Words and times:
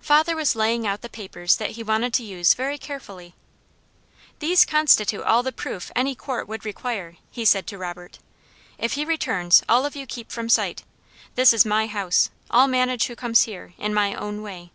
Father 0.00 0.36
was 0.36 0.54
laying 0.54 0.86
out 0.86 1.00
the 1.00 1.08
papers 1.08 1.56
that 1.56 1.70
he 1.70 1.82
wanted 1.82 2.14
to 2.14 2.22
use 2.22 2.54
very 2.54 2.78
carefully. 2.78 3.34
"These 4.38 4.64
constitute 4.64 5.24
all 5.24 5.42
the 5.42 5.50
proof 5.50 5.90
any 5.96 6.14
court 6.14 6.46
would 6.46 6.64
require," 6.64 7.16
he 7.32 7.44
said 7.44 7.66
to 7.66 7.76
Robert. 7.76 8.20
"If 8.78 8.92
he 8.92 9.04
returns, 9.04 9.64
all 9.68 9.84
of 9.84 9.96
you 9.96 10.06
keep 10.06 10.30
from 10.30 10.48
sight. 10.48 10.84
This 11.34 11.52
is 11.52 11.64
my 11.64 11.88
house; 11.88 12.30
I'll 12.52 12.68
manage 12.68 13.08
who 13.08 13.16
comes 13.16 13.46
here, 13.46 13.74
in 13.76 13.92
my 13.92 14.14
own 14.14 14.42
way." 14.42 14.70